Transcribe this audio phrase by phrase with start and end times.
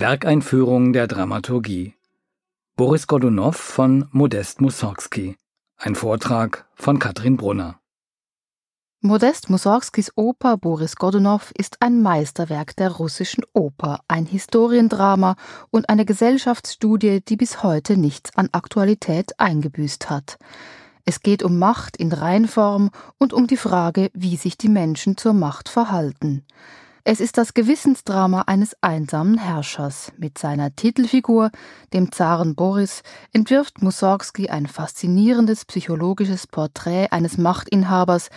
[0.00, 1.94] Werkeinführung der Dramaturgie.
[2.76, 5.34] Boris Godunow von Modest Mussorgsky.
[5.76, 7.80] Ein Vortrag von Katrin Brunner.
[9.00, 15.34] Modest Mussorgskys Oper Boris Godunow ist ein Meisterwerk der russischen Oper, ein Historiendrama
[15.70, 20.38] und eine Gesellschaftsstudie, die bis heute nichts an Aktualität eingebüßt hat.
[21.06, 25.32] Es geht um Macht in Reinform und um die Frage, wie sich die Menschen zur
[25.32, 26.44] Macht verhalten.
[27.10, 30.12] Es ist das Gewissensdrama eines einsamen Herrschers.
[30.18, 31.50] Mit seiner Titelfigur,
[31.94, 38.28] dem Zaren Boris, entwirft Mussorgsky ein faszinierendes psychologisches Porträt eines Machtinhabers,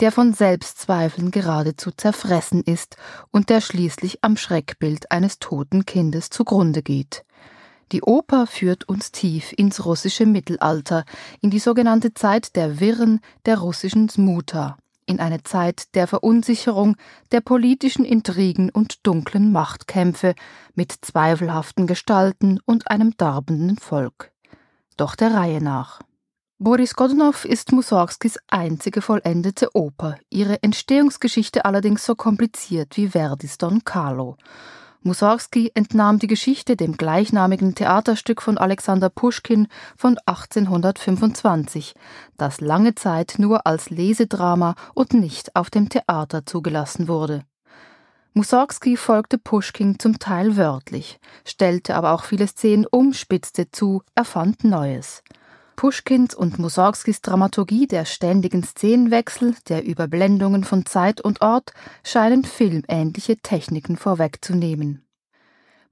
[0.00, 2.96] der von Selbstzweifeln geradezu zerfressen ist
[3.30, 7.26] und der schließlich am Schreckbild eines toten Kindes zugrunde geht.
[7.92, 11.04] Die Oper führt uns tief ins russische Mittelalter,
[11.42, 16.96] in die sogenannte Zeit der Wirren der russischen Smuta, in eine Zeit der Verunsicherung,
[17.32, 20.34] der politischen Intrigen und dunklen Machtkämpfe
[20.74, 24.32] mit zweifelhaften Gestalten und einem darbenden Volk.
[24.96, 26.00] Doch der Reihe nach.
[26.58, 33.84] Boris Godunov ist Mussorgskis einzige vollendete Oper, ihre Entstehungsgeschichte allerdings so kompliziert wie Verdis Don
[33.84, 34.36] Carlo.
[35.06, 41.94] Mussorgsky entnahm die Geschichte dem gleichnamigen Theaterstück von Alexander Puschkin von 1825,
[42.38, 47.44] das lange Zeit nur als Lesedrama und nicht auf dem Theater zugelassen wurde.
[48.32, 54.64] Mussorgsky folgte Puschkin zum Teil wörtlich, stellte aber auch viele Szenen um, spitzte zu, erfand
[54.64, 55.22] Neues.
[55.76, 61.72] Puschkins und Mussorgskis Dramaturgie der ständigen Szenenwechsel, der Überblendungen von Zeit und Ort
[62.02, 65.04] scheinen filmähnliche Techniken vorwegzunehmen.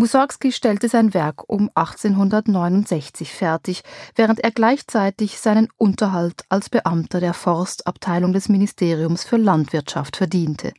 [0.00, 3.82] Mussorgsky stellte sein Werk um 1869 fertig,
[4.14, 10.72] während er gleichzeitig seinen Unterhalt als Beamter der Forstabteilung des Ministeriums für Landwirtschaft verdiente.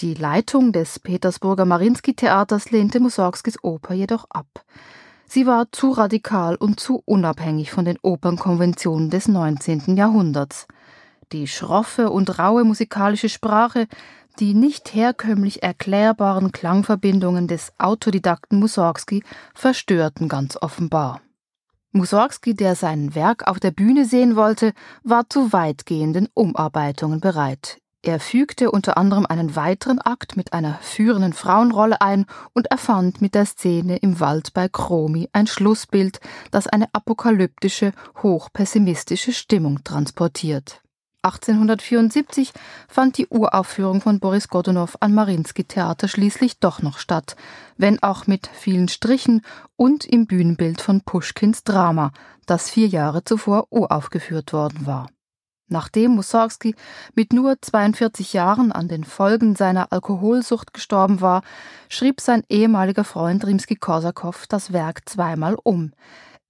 [0.00, 4.64] Die Leitung des Petersburger Marinsky-Theaters lehnte Mussorgskis Oper jedoch ab.
[5.26, 9.96] Sie war zu radikal und zu unabhängig von den Opernkonventionen des 19.
[9.96, 10.66] Jahrhunderts.
[11.32, 13.86] Die schroffe und raue musikalische Sprache,
[14.38, 19.22] die nicht herkömmlich erklärbaren Klangverbindungen des Autodidakten Mussorgsky
[19.54, 21.20] verstörten ganz offenbar.
[21.92, 24.72] Mussorgsky, der sein Werk auf der Bühne sehen wollte,
[25.04, 27.78] war zu weitgehenden Umarbeitungen bereit.
[28.06, 33.34] Er fügte unter anderem einen weiteren Akt mit einer führenden Frauenrolle ein und erfand mit
[33.34, 36.20] der Szene im Wald bei Chromi ein Schlussbild,
[36.50, 37.92] das eine apokalyptische,
[38.22, 40.82] hochpessimistische Stimmung transportiert.
[41.22, 42.52] 1874
[42.88, 47.36] fand die Uraufführung von Boris Godunow am Marinsky Theater schließlich doch noch statt,
[47.78, 49.40] wenn auch mit vielen Strichen
[49.76, 52.12] und im Bühnenbild von Puschkins Drama,
[52.44, 55.06] das vier Jahre zuvor uraufgeführt worden war.
[55.68, 56.74] Nachdem Mussorgsky
[57.14, 61.42] mit nur 42 Jahren an den Folgen seiner Alkoholsucht gestorben war,
[61.88, 65.92] schrieb sein ehemaliger Freund Rimsky-Korsakow das Werk zweimal um.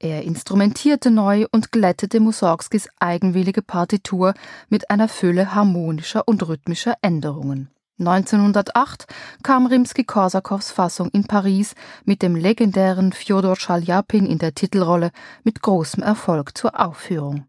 [0.00, 4.34] Er instrumentierte neu und glättete Mussorgskis eigenwillige Partitur
[4.68, 7.70] mit einer Fülle harmonischer und rhythmischer Änderungen.
[8.00, 9.06] 1908
[9.44, 15.12] kam Rimsky-Korsakows Fassung in Paris mit dem legendären Fjodor Schaljapin in der Titelrolle
[15.44, 17.46] mit großem Erfolg zur Aufführung.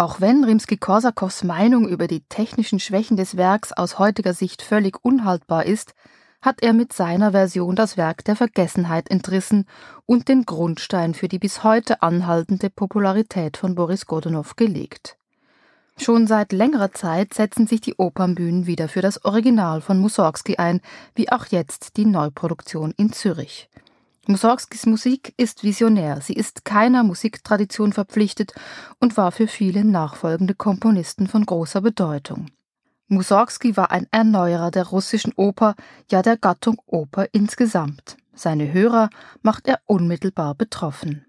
[0.00, 5.66] Auch wenn Rimsky-Korsakows Meinung über die technischen Schwächen des Werks aus heutiger Sicht völlig unhaltbar
[5.66, 5.92] ist,
[6.40, 9.66] hat er mit seiner Version das Werk der Vergessenheit entrissen
[10.06, 15.18] und den Grundstein für die bis heute anhaltende Popularität von Boris Godunow gelegt.
[15.98, 20.80] Schon seit längerer Zeit setzen sich die Opernbühnen wieder für das Original von Mussorgsky ein,
[21.14, 23.68] wie auch jetzt die Neuproduktion in Zürich.
[24.26, 28.52] Mussorgskis Musik ist visionär, sie ist keiner Musiktradition verpflichtet
[28.98, 32.46] und war für viele nachfolgende Komponisten von großer Bedeutung.
[33.08, 35.74] Mussorgsky war ein Erneuerer der russischen Oper,
[36.10, 38.16] ja der Gattung Oper insgesamt.
[38.34, 39.10] Seine Hörer
[39.42, 41.24] macht er unmittelbar betroffen.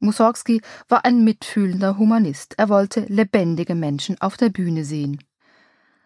[0.00, 5.22] Mussorgsky war ein mitfühlender Humanist, er wollte lebendige Menschen auf der Bühne sehen.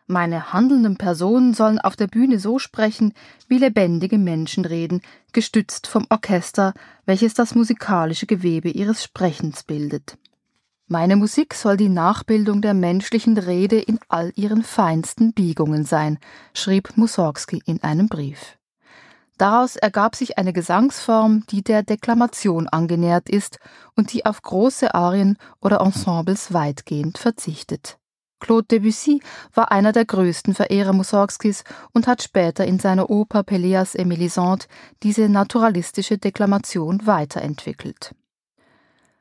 [0.06, 3.14] Meine handelnden Personen sollen auf der Bühne so sprechen,
[3.48, 5.00] wie lebendige Menschen reden,
[5.32, 6.74] gestützt vom Orchester,
[7.06, 10.18] welches das musikalische Gewebe ihres Sprechens bildet.
[10.86, 16.18] Meine Musik soll die Nachbildung der menschlichen Rede in all ihren feinsten Biegungen sein,
[16.52, 18.58] schrieb Mussorgsky in einem Brief.
[19.38, 23.58] Daraus ergab sich eine Gesangsform, die der Deklamation angenähert ist
[23.96, 27.98] und die auf große Arien oder Ensembles weitgehend verzichtet.
[28.40, 29.20] Claude Debussy
[29.54, 34.66] war einer der größten Verehrer Mussorgskis und hat später in seiner Oper Pelléas et Mélisande
[35.02, 38.14] diese naturalistische Deklamation weiterentwickelt.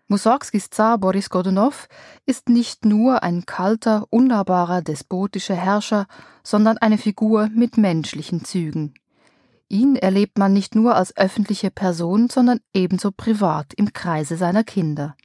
[0.07, 1.87] Mussorgskis Zar Boris Godunow
[2.25, 6.07] ist nicht nur ein kalter, unnahbarer, despotischer Herrscher,
[6.43, 8.93] sondern eine Figur mit menschlichen Zügen.
[9.69, 15.15] Ihn erlebt man nicht nur als öffentliche Person, sondern ebenso privat im Kreise seiner Kinder.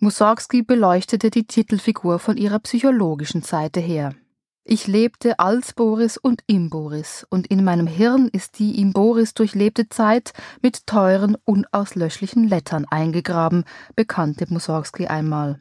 [0.00, 4.14] Mussorgsky beleuchtete die Titelfigur von ihrer psychologischen Seite her.
[4.62, 9.34] Ich lebte als Boris und im Boris, und in meinem Hirn ist die im Boris
[9.34, 13.64] durchlebte Zeit mit teuren, unauslöschlichen Lettern eingegraben,
[13.96, 15.60] bekannte Mussorgsky einmal.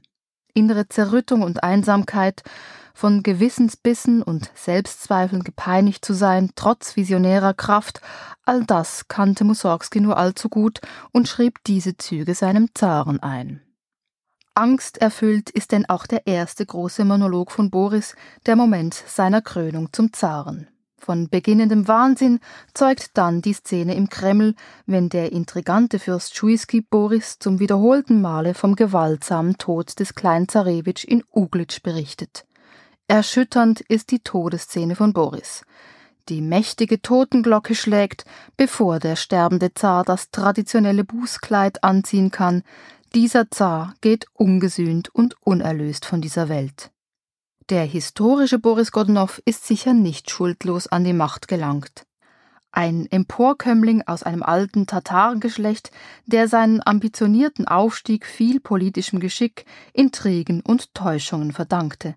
[0.53, 2.43] Innere Zerrüttung und Einsamkeit,
[2.93, 8.01] von Gewissensbissen und Selbstzweifeln gepeinigt zu sein, trotz visionärer Kraft,
[8.45, 10.79] all das kannte Mussorgsky nur allzu gut
[11.11, 13.61] und schrieb diese Züge seinem Zaren ein.
[14.57, 18.15] Angsterfüllt ist denn auch der erste große Monolog von Boris,
[18.47, 20.67] der Moment seiner Krönung zum Zaren.
[20.97, 22.39] Von beginnendem Wahnsinn
[22.73, 24.55] zeugt dann die Szene im Kreml,
[24.87, 31.05] wenn der intrigante Fürst Schuiski Boris zum wiederholten Male vom gewaltsamen Tod des kleinen Zarewitsch
[31.05, 32.47] in Uglitsch berichtet.
[33.07, 35.65] Erschütternd ist die Todesszene von Boris.
[36.29, 38.25] Die mächtige Totenglocke schlägt,
[38.57, 42.63] bevor der sterbende Zar das traditionelle Bußkleid anziehen kann,
[43.17, 46.91] dieser Zar geht ungesühnt und unerlöst von dieser Welt.
[47.71, 52.05] Der historische Boris Godunow ist sicher nicht schuldlos an die Macht gelangt.
[52.71, 55.89] Ein Emporkömmling aus einem alten Tatarengeschlecht,
[56.27, 62.13] der seinen ambitionierten Aufstieg viel politischem Geschick, Intrigen und Täuschungen verdankte.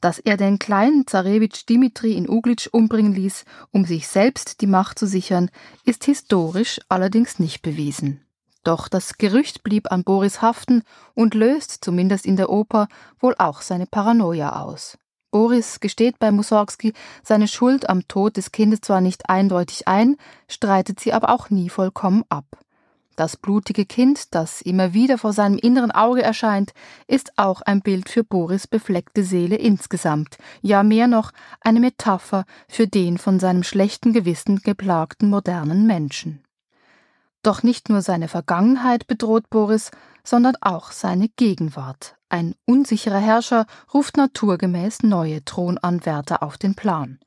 [0.00, 4.98] Dass er den kleinen Zarewitsch Dimitri in Uglitsch umbringen ließ, um sich selbst die Macht
[4.98, 5.52] zu sichern,
[5.84, 8.25] ist historisch allerdings nicht bewiesen.
[8.66, 10.82] Doch das Gerücht blieb an Boris haften
[11.14, 12.88] und löst, zumindest in der Oper,
[13.20, 14.98] wohl auch seine Paranoia aus.
[15.30, 16.92] Boris gesteht bei Mussorgsky
[17.22, 20.16] seine Schuld am Tod des Kindes zwar nicht eindeutig ein,
[20.48, 22.44] streitet sie aber auch nie vollkommen ab.
[23.14, 26.72] Das blutige Kind, das immer wieder vor seinem inneren Auge erscheint,
[27.06, 31.30] ist auch ein Bild für Boris befleckte Seele insgesamt, ja mehr noch
[31.60, 36.42] eine Metapher für den von seinem schlechten Gewissen geplagten modernen Menschen.
[37.46, 39.92] Doch nicht nur seine Vergangenheit bedroht Boris,
[40.24, 42.16] sondern auch seine Gegenwart.
[42.28, 47.20] Ein unsicherer Herrscher ruft naturgemäß neue Thronanwärter auf den Plan.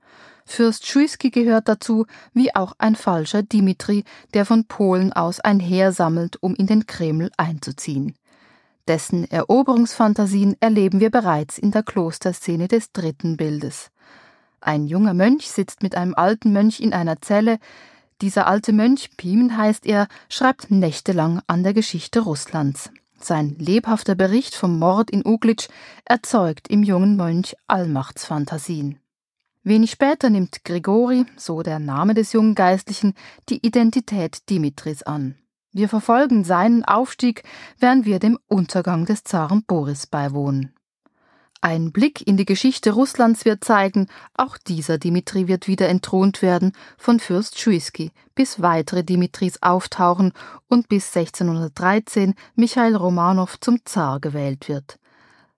[0.46, 5.94] Fürst Schuiski gehört dazu, wie auch ein falscher Dimitri, der von Polen aus ein Heer
[5.94, 8.14] sammelt, um in den Kreml einzuziehen.
[8.90, 13.90] Dessen Eroberungsfantasien erleben wir bereits in der Klosterszene des dritten Bildes.
[14.60, 17.58] Ein junger Mönch sitzt mit einem alten Mönch in einer Zelle,
[18.22, 22.92] dieser alte Mönch, Pimen heißt er, schreibt nächtelang an der Geschichte Russlands.
[23.20, 25.68] Sein lebhafter Bericht vom Mord in Uglitsch
[26.06, 29.00] erzeugt im jungen Mönch Allmachtsfantasien.
[29.64, 33.14] Wenig später nimmt Grigori, so der Name des jungen Geistlichen,
[33.50, 35.36] die Identität Dimitris an.
[35.72, 37.44] Wir verfolgen seinen Aufstieg,
[37.78, 40.74] während wir dem Untergang des Zaren Boris beiwohnen.
[41.62, 46.72] Ein Blick in die Geschichte Russlands wird zeigen, auch dieser Dimitri wird wieder entthront werden
[46.98, 50.32] von Fürst Schuiski, bis weitere Dimitris auftauchen
[50.70, 55.00] und bis 1613 Michail Romanow zum Zar gewählt wird.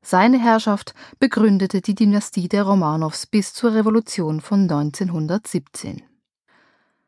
[0.01, 6.01] Seine Herrschaft begründete die Dynastie der Romanows bis zur Revolution von 1917.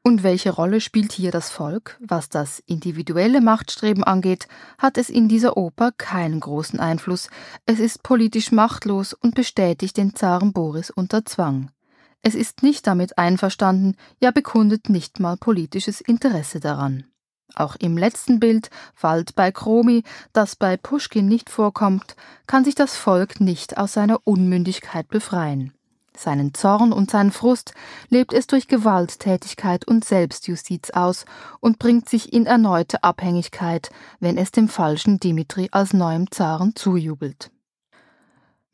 [0.06, 1.98] Und welche Rolle spielt hier das Volk?
[2.02, 7.30] Was das individuelle Machtstreben angeht, hat es in dieser Oper keinen großen Einfluss.
[7.66, 11.72] Es ist politisch machtlos und bestätigt den Zaren Boris unter Zwang.
[12.22, 17.06] Es ist nicht damit einverstanden, ja bekundet nicht mal politisches Interesse daran.
[17.56, 18.70] Auch im letzten Bild,
[19.00, 24.20] Wald bei Kromi, das bei Puschkin nicht vorkommt, kann sich das Volk nicht aus seiner
[24.26, 25.74] Unmündigkeit befreien.
[26.16, 27.74] Seinen Zorn und seinen Frust
[28.10, 31.26] lebt es durch Gewalttätigkeit und Selbstjustiz aus
[31.60, 33.90] und bringt sich in erneute Abhängigkeit,
[34.20, 37.52] wenn es dem falschen Dimitri als neuem Zaren zujubelt.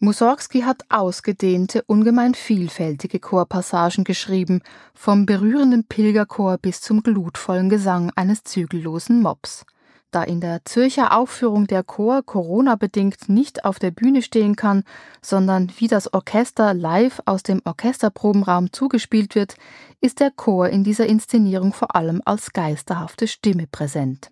[0.01, 4.61] Mussorgsky hat ausgedehnte, ungemein vielfältige Chorpassagen geschrieben,
[4.93, 9.65] vom berührenden Pilgerchor bis zum glutvollen Gesang eines zügellosen Mobs.
[10.11, 14.83] Da in der Zürcher Aufführung der Chor Corona-bedingt nicht auf der Bühne stehen kann,
[15.21, 19.55] sondern wie das Orchester live aus dem Orchesterprobenraum zugespielt wird,
[20.01, 24.31] ist der Chor in dieser Inszenierung vor allem als geisterhafte Stimme präsent.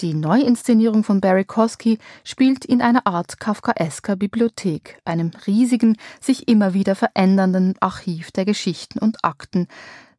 [0.00, 6.72] Die Neuinszenierung von Barry Kosky spielt in einer Art kafkaesker Bibliothek, einem riesigen, sich immer
[6.72, 9.68] wieder verändernden Archiv der Geschichten und Akten,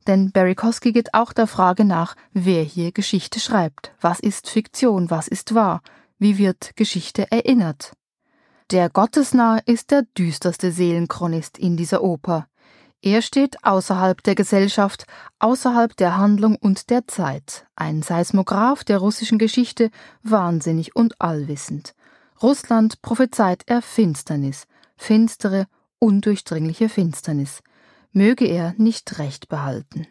[0.08, 3.94] denn Berikowski geht auch der Frage nach, wer hier Geschichte schreibt.
[4.02, 5.10] Was ist Fiktion?
[5.10, 5.82] Was ist wahr?
[6.20, 7.94] Wie wird Geschichte erinnert?
[8.72, 12.48] Der Gottesnah ist der düsterste Seelenchronist in dieser Oper.
[13.02, 15.06] Er steht außerhalb der Gesellschaft,
[15.38, 19.92] außerhalb der Handlung und der Zeit, ein Seismograph der russischen Geschichte,
[20.24, 21.94] wahnsinnig und allwissend.
[22.42, 24.66] Russland prophezeit er Finsternis,
[24.98, 25.68] finstere,
[26.00, 27.62] undurchdringliche Finsternis
[28.16, 30.08] möge er nicht recht behalten.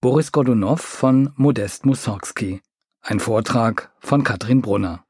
[0.00, 2.62] Boris Godunow von Modest Mussorgsky.
[3.02, 5.04] Ein Vortrag von Katrin Brunner.